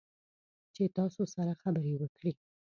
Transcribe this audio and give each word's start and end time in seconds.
چې 0.75 0.83
تاسو 0.97 1.21
سره 1.35 1.53
خبرې 1.61 1.93
وکړي 1.99 2.31